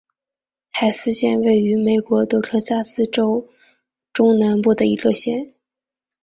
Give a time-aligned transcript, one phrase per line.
[0.71, 3.47] 海斯县位美国德克萨斯州
[4.11, 5.53] 中南部的一个县。